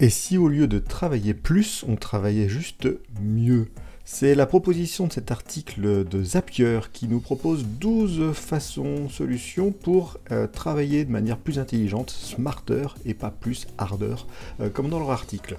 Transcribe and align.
Et 0.00 0.10
si 0.10 0.38
au 0.38 0.46
lieu 0.46 0.68
de 0.68 0.78
travailler 0.78 1.34
plus, 1.34 1.84
on 1.88 1.96
travaillait 1.96 2.48
juste 2.48 2.88
mieux 3.20 3.66
C'est 4.04 4.36
la 4.36 4.46
proposition 4.46 5.08
de 5.08 5.12
cet 5.12 5.32
article 5.32 6.04
de 6.04 6.22
Zapier 6.22 6.78
qui 6.92 7.08
nous 7.08 7.18
propose 7.18 7.66
12 7.66 8.32
façons, 8.32 9.08
solutions 9.08 9.72
pour 9.72 10.18
euh, 10.30 10.46
travailler 10.46 11.04
de 11.04 11.10
manière 11.10 11.36
plus 11.36 11.58
intelligente, 11.58 12.10
smarter 12.10 12.86
et 13.04 13.12
pas 13.12 13.32
plus 13.32 13.66
harder, 13.76 14.14
euh, 14.60 14.70
comme 14.70 14.88
dans 14.88 15.00
leur 15.00 15.10
article. 15.10 15.58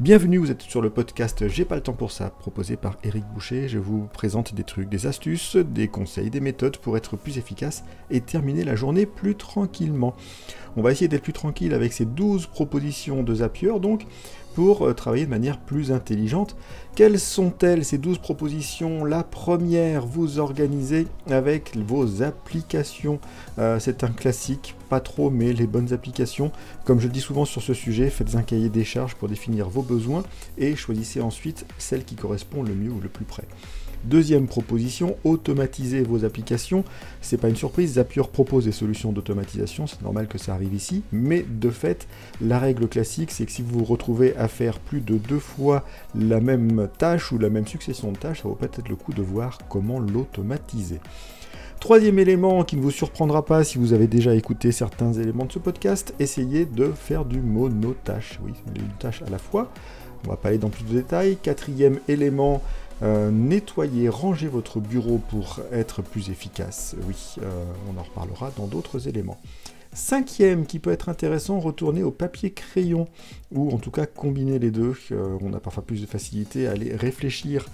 Bienvenue, 0.00 0.38
vous 0.38 0.52
êtes 0.52 0.62
sur 0.62 0.80
le 0.80 0.90
podcast 0.90 1.48
J'ai 1.48 1.64
pas 1.64 1.74
le 1.74 1.80
temps 1.80 1.92
pour 1.92 2.12
ça, 2.12 2.30
proposé 2.30 2.76
par 2.76 2.98
Eric 3.02 3.24
Boucher. 3.34 3.68
Je 3.68 3.78
vous 3.78 4.06
présente 4.12 4.54
des 4.54 4.62
trucs, 4.62 4.88
des 4.88 5.06
astuces, 5.06 5.56
des 5.56 5.88
conseils, 5.88 6.30
des 6.30 6.40
méthodes 6.40 6.76
pour 6.76 6.96
être 6.96 7.16
plus 7.16 7.36
efficace 7.36 7.82
et 8.08 8.20
terminer 8.20 8.62
la 8.62 8.76
journée 8.76 9.06
plus 9.06 9.34
tranquillement. 9.34 10.14
On 10.76 10.82
va 10.82 10.92
essayer 10.92 11.08
d'être 11.08 11.22
plus 11.22 11.32
tranquille 11.32 11.74
avec 11.74 11.92
ces 11.92 12.04
12 12.04 12.46
propositions 12.46 13.22
de 13.22 13.36
Zapier, 13.36 13.78
donc 13.80 14.06
pour 14.54 14.86
euh, 14.88 14.92
travailler 14.92 15.24
de 15.24 15.30
manière 15.30 15.60
plus 15.60 15.92
intelligente. 15.92 16.56
Quelles 16.96 17.20
sont-elles 17.20 17.84
ces 17.84 17.96
12 17.96 18.18
propositions? 18.18 19.04
La 19.04 19.22
première, 19.22 20.04
vous 20.04 20.40
organisez 20.40 21.06
avec 21.30 21.76
vos 21.76 22.22
applications. 22.22 23.20
Euh, 23.58 23.78
c'est 23.78 24.02
un 24.02 24.08
classique, 24.08 24.74
pas 24.88 24.98
trop, 24.98 25.30
mais 25.30 25.52
les 25.52 25.68
bonnes 25.68 25.92
applications. 25.92 26.50
Comme 26.84 26.98
je 26.98 27.06
le 27.06 27.12
dis 27.12 27.20
souvent 27.20 27.44
sur 27.44 27.62
ce 27.62 27.72
sujet, 27.72 28.10
faites 28.10 28.34
un 28.34 28.42
cahier 28.42 28.68
des 28.68 28.84
charges 28.84 29.14
pour 29.14 29.28
définir 29.28 29.68
vos 29.68 29.82
besoins 29.82 30.24
et 30.56 30.74
choisissez 30.74 31.20
ensuite 31.20 31.64
celle 31.78 32.04
qui 32.04 32.16
correspond 32.16 32.64
le 32.64 32.74
mieux 32.74 32.90
ou 32.90 33.00
le 33.00 33.08
plus 33.08 33.24
près. 33.24 33.44
Deuxième 34.04 34.46
proposition, 34.46 35.16
automatiser 35.24 36.02
vos 36.02 36.24
applications. 36.24 36.84
C'est 37.20 37.36
pas 37.36 37.48
une 37.48 37.56
surprise, 37.56 37.94
Zapier 37.94 38.22
propose 38.32 38.64
des 38.64 38.72
solutions 38.72 39.12
d'automatisation, 39.12 39.86
c'est 39.86 40.02
normal 40.02 40.28
que 40.28 40.38
ça 40.38 40.54
arrive 40.54 40.74
ici, 40.74 41.02
mais 41.12 41.44
de 41.48 41.70
fait, 41.70 42.06
la 42.40 42.58
règle 42.58 42.88
classique, 42.88 43.30
c'est 43.30 43.44
que 43.46 43.52
si 43.52 43.62
vous 43.62 43.80
vous 43.80 43.84
retrouvez 43.84 44.36
à 44.36 44.48
faire 44.48 44.78
plus 44.78 45.00
de 45.00 45.16
deux 45.16 45.38
fois 45.38 45.84
la 46.14 46.40
même 46.40 46.88
tâche 46.98 47.32
ou 47.32 47.38
la 47.38 47.50
même 47.50 47.66
succession 47.66 48.12
de 48.12 48.18
tâches, 48.18 48.42
ça 48.42 48.48
vaut 48.48 48.54
peut-être 48.54 48.88
le 48.88 48.96
coup 48.96 49.12
de 49.12 49.22
voir 49.22 49.58
comment 49.68 49.98
l'automatiser. 49.98 51.00
Troisième 51.80 52.18
élément 52.18 52.64
qui 52.64 52.76
ne 52.76 52.82
vous 52.82 52.90
surprendra 52.90 53.44
pas 53.44 53.62
si 53.62 53.78
vous 53.78 53.92
avez 53.92 54.08
déjà 54.08 54.34
écouté 54.34 54.72
certains 54.72 55.12
éléments 55.12 55.44
de 55.44 55.52
ce 55.52 55.60
podcast, 55.60 56.12
essayez 56.18 56.64
de 56.64 56.90
faire 56.92 57.24
du 57.24 57.40
monotâche. 57.40 58.40
Oui, 58.44 58.52
une 58.74 58.88
tâche 58.98 59.22
à 59.22 59.30
la 59.30 59.38
fois. 59.38 59.70
On 60.26 60.30
va 60.30 60.36
pas 60.36 60.48
aller 60.48 60.58
dans 60.58 60.70
plus 60.70 60.84
de 60.84 60.92
détails. 60.92 61.36
Quatrième 61.40 62.00
élément, 62.08 62.62
euh, 63.02 63.30
nettoyer, 63.30 64.08
ranger 64.08 64.48
votre 64.48 64.80
bureau 64.80 65.18
pour 65.30 65.60
être 65.72 66.02
plus 66.02 66.30
efficace. 66.30 66.96
Oui, 67.06 67.36
euh, 67.42 67.64
on 67.92 67.98
en 67.98 68.02
reparlera 68.02 68.50
dans 68.56 68.66
d'autres 68.66 69.08
éléments. 69.08 69.40
Cinquième, 69.92 70.66
qui 70.66 70.80
peut 70.80 70.90
être 70.90 71.08
intéressant, 71.08 71.60
retourner 71.60 72.02
au 72.02 72.10
papier 72.10 72.50
crayon, 72.50 73.08
ou 73.52 73.70
en 73.70 73.78
tout 73.78 73.90
cas 73.90 74.04
combiner 74.04 74.58
les 74.58 74.70
deux. 74.70 74.94
Euh, 75.12 75.38
on 75.40 75.54
a 75.54 75.60
parfois 75.60 75.82
plus 75.82 76.02
de 76.02 76.06
facilité 76.06 76.66
à 76.66 76.72
aller 76.72 76.94
réfléchir 76.94 77.66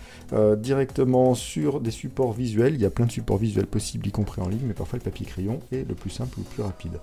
directement 0.58 1.34
sur 1.34 1.80
des 1.80 1.90
supports 1.90 2.32
visuels. 2.32 2.74
Il 2.74 2.80
y 2.80 2.86
a 2.86 2.90
plein 2.90 3.06
de 3.06 3.12
supports 3.12 3.38
visuels 3.38 3.66
possibles, 3.66 4.06
y 4.06 4.10
compris 4.10 4.42
en 4.42 4.48
ligne, 4.48 4.64
mais 4.66 4.74
parfois 4.74 4.98
le 4.98 5.04
papier 5.04 5.26
crayon 5.26 5.60
est 5.72 5.88
le 5.88 5.94
plus 5.94 6.10
simple 6.10 6.38
ou 6.38 6.42
le 6.42 6.54
plus 6.54 6.62
rapide. 6.62 6.98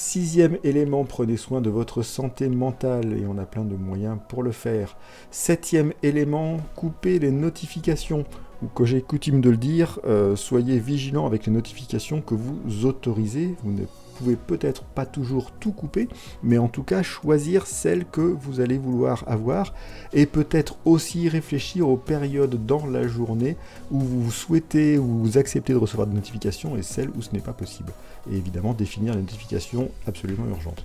Sixième 0.00 0.58
élément, 0.62 1.04
prenez 1.04 1.36
soin 1.36 1.60
de 1.60 1.70
votre 1.70 2.02
santé 2.02 2.48
mentale 2.48 3.18
et 3.18 3.26
on 3.26 3.36
a 3.36 3.44
plein 3.44 3.64
de 3.64 3.74
moyens 3.74 4.16
pour 4.28 4.44
le 4.44 4.52
faire. 4.52 4.96
Septième 5.32 5.92
élément, 6.04 6.58
coupez 6.76 7.18
les 7.18 7.32
notifications 7.32 8.24
ou 8.62 8.66
que 8.66 8.84
j'ai 8.84 9.02
coutume 9.02 9.40
de 9.40 9.50
le 9.50 9.56
dire, 9.56 9.98
euh, 10.04 10.36
soyez 10.36 10.78
vigilant 10.78 11.26
avec 11.26 11.46
les 11.46 11.52
notifications 11.52 12.20
que 12.20 12.34
vous 12.34 12.86
autorisez. 12.86 13.54
Vous 13.62 13.72
ne 13.72 13.84
pouvez 14.18 14.36
peut-être 14.36 14.82
pas 14.82 15.06
toujours 15.06 15.52
tout 15.52 15.70
couper, 15.70 16.08
mais 16.42 16.58
en 16.58 16.68
tout 16.68 16.82
cas 16.82 17.02
choisir 17.02 17.66
celles 17.66 18.04
que 18.04 18.20
vous 18.20 18.60
allez 18.60 18.76
vouloir 18.76 19.22
avoir 19.28 19.72
et 20.12 20.26
peut-être 20.26 20.76
aussi 20.84 21.28
réfléchir 21.28 21.88
aux 21.88 21.96
périodes 21.96 22.66
dans 22.66 22.86
la 22.86 23.06
journée 23.06 23.56
où 23.92 24.00
vous 24.00 24.30
souhaitez 24.32 24.98
ou 24.98 25.06
vous 25.06 25.38
acceptez 25.38 25.72
de 25.72 25.78
recevoir 25.78 26.08
des 26.08 26.14
notifications 26.14 26.76
et 26.76 26.82
celles 26.82 27.10
où 27.10 27.22
ce 27.22 27.32
n'est 27.32 27.40
pas 27.40 27.52
possible. 27.52 27.92
Et 28.30 28.36
évidemment 28.36 28.74
définir 28.74 29.14
les 29.14 29.20
notifications 29.20 29.90
absolument 30.06 30.46
urgentes. 30.48 30.84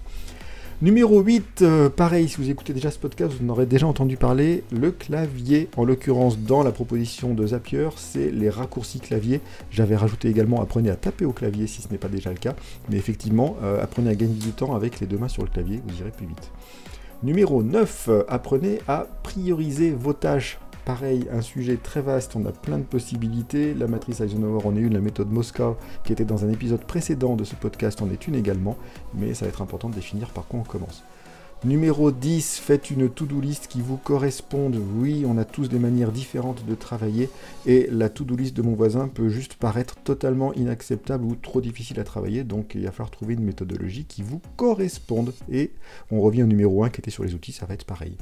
Numéro 0.82 1.22
8, 1.22 1.62
euh, 1.62 1.90
pareil, 1.90 2.28
si 2.28 2.38
vous 2.38 2.50
écoutez 2.50 2.74
déjà 2.74 2.92
ce 2.92 3.00
podcast, 3.00 3.34
vous 3.40 3.46
en 3.46 3.50
aurez 3.50 3.66
déjà 3.66 3.88
entendu 3.88 4.18
parler, 4.18 4.64
le 4.72 4.92
clavier, 4.92 5.70
en 5.78 5.86
l'occurrence 5.86 6.40
dans 6.40 6.62
la 6.62 6.72
proposition 6.72 7.34
de 7.34 7.48
Zapier, 7.48 7.90
c'est 7.96 8.32
les 8.32 8.50
raccourcis 8.50 9.00
clavier. 9.00 9.40
J'avais 9.72 9.96
rajouté 9.96 10.28
également 10.28 10.62
apprenez 10.62 10.90
à 10.90 10.96
taper 10.96 11.26
au 11.26 11.32
clavier 11.32 11.68
si 11.68 11.82
ce 11.82 11.90
n'est 11.90 11.98
pas 11.98 12.10
déjà 12.10 12.32
le 12.32 12.38
cas, 12.38 12.56
mais 12.90 12.98
effectivement, 12.98 13.56
euh, 13.64 13.82
apprenez 13.82 14.10
à 14.10 14.16
gagner 14.16 14.34
du 14.34 14.52
temps 14.52 14.76
avec 14.76 15.00
les 15.00 15.08
deux 15.08 15.18
mains 15.18 15.30
sur 15.30 15.44
le 15.44 15.50
clavier, 15.50 15.82
vous 15.88 16.02
irez 16.02 16.12
plus 16.12 16.26
vite. 16.26 16.52
Numéro 17.22 17.64
9, 17.64 18.06
euh, 18.10 18.24
apprenez 18.28 18.80
à 18.88 19.08
prioriser 19.24 19.92
vos 19.92 20.14
tâches 20.14 20.60
Pareil, 20.86 21.28
un 21.32 21.42
sujet 21.42 21.78
très 21.78 22.02
vaste, 22.02 22.36
on 22.36 22.46
a 22.46 22.52
plein 22.52 22.78
de 22.78 22.84
possibilités. 22.84 23.74
La 23.74 23.88
matrice 23.88 24.20
Eisenhower 24.20 24.66
en 24.66 24.76
est 24.76 24.82
une, 24.82 24.94
la 24.94 25.00
méthode 25.00 25.32
Moscow, 25.32 25.78
qui 26.04 26.12
était 26.12 26.26
dans 26.26 26.44
un 26.44 26.50
épisode 26.50 26.84
précédent 26.84 27.38
de 27.38 27.46
ce 27.46 27.56
podcast, 27.56 28.02
en 28.02 28.10
est 28.12 28.28
une 28.28 28.36
également, 28.36 28.78
mais 29.14 29.34
ça 29.34 29.46
va 29.46 29.50
être 29.50 29.62
important 29.62 29.88
de 29.88 29.96
définir 29.96 30.30
par 30.30 30.46
quoi 30.46 30.60
on 30.60 30.64
commence. 30.64 31.04
Numéro 31.64 32.12
10, 32.12 32.60
faites 32.60 32.92
une 32.92 33.10
to-do 33.10 33.40
list 33.40 33.68
qui 33.68 33.80
vous 33.80 33.96
corresponde. 33.96 34.76
Oui, 34.98 35.24
on 35.26 35.38
a 35.38 35.46
tous 35.46 35.70
des 35.70 35.80
manières 35.80 36.12
différentes 36.12 36.66
de 36.66 36.76
travailler 36.76 37.30
et 37.66 37.88
la 37.90 38.10
to-do 38.10 38.36
list 38.36 38.54
de 38.54 38.62
mon 38.62 38.74
voisin 38.74 39.08
peut 39.08 39.30
juste 39.30 39.54
paraître 39.54 39.96
totalement 39.96 40.54
inacceptable 40.56 41.24
ou 41.24 41.36
trop 41.36 41.62
difficile 41.62 42.02
à 42.02 42.04
travailler. 42.04 42.44
Donc 42.44 42.74
il 42.76 42.84
va 42.84 42.92
falloir 42.92 43.12
trouver 43.12 43.36
une 43.36 43.46
méthodologie 43.46 44.04
qui 44.04 44.24
vous 44.24 44.42
corresponde. 44.58 45.34
Et 45.50 45.72
on 46.12 46.20
revient 46.20 46.44
au 46.44 46.48
numéro 46.48 46.84
1 46.84 46.90
qui 46.90 47.00
était 47.00 47.12
sur 47.12 47.24
les 47.24 47.34
outils, 47.34 47.54
ça 47.54 47.66
va 47.66 47.76
être 47.76 47.86
pareil. 47.86 48.18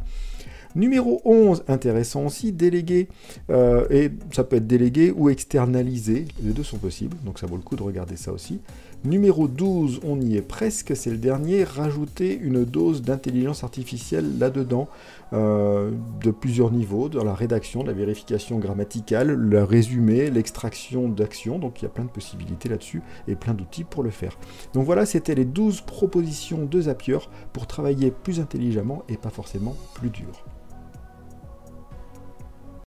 Numéro 0.75 1.21
11, 1.25 1.63
intéressant 1.67 2.25
aussi, 2.25 2.51
délégué. 2.51 3.09
Euh, 3.49 3.85
et 3.89 4.11
ça 4.31 4.43
peut 4.43 4.55
être 4.55 4.67
délégué 4.67 5.11
ou 5.11 5.29
externalisé, 5.29 6.25
les 6.41 6.53
deux 6.53 6.63
sont 6.63 6.77
possibles, 6.77 7.17
donc 7.25 7.39
ça 7.39 7.47
vaut 7.47 7.57
le 7.57 7.61
coup 7.61 7.75
de 7.75 7.83
regarder 7.83 8.15
ça 8.15 8.31
aussi. 8.31 8.59
Numéro 9.03 9.47
12, 9.47 10.01
on 10.03 10.21
y 10.21 10.37
est 10.37 10.43
presque, 10.43 10.95
c'est 10.95 11.09
le 11.09 11.17
dernier, 11.17 11.63
rajouter 11.63 12.37
une 12.37 12.63
dose 12.63 13.01
d'intelligence 13.01 13.63
artificielle 13.63 14.37
là-dedans, 14.37 14.87
euh, 15.33 15.89
de 16.23 16.29
plusieurs 16.29 16.71
niveaux, 16.71 17.09
dans 17.09 17.23
la 17.23 17.33
rédaction, 17.33 17.83
la 17.83 17.93
vérification 17.93 18.59
grammaticale, 18.59 19.31
le 19.31 19.63
résumé, 19.63 20.29
l'extraction 20.29 21.09
d'actions, 21.09 21.57
donc 21.57 21.81
il 21.81 21.85
y 21.85 21.87
a 21.87 21.89
plein 21.89 22.05
de 22.05 22.09
possibilités 22.09 22.69
là-dessus 22.69 23.01
et 23.27 23.35
plein 23.35 23.55
d'outils 23.55 23.83
pour 23.83 24.03
le 24.03 24.11
faire. 24.11 24.37
Donc 24.73 24.85
voilà, 24.85 25.05
c'était 25.07 25.35
les 25.35 25.45
12 25.45 25.81
propositions 25.81 26.65
de 26.65 26.81
Zapier 26.81 27.17
pour 27.53 27.65
travailler 27.65 28.11
plus 28.11 28.39
intelligemment 28.39 29.03
et 29.09 29.17
pas 29.17 29.31
forcément 29.31 29.75
plus 29.95 30.11
dur. 30.11 30.45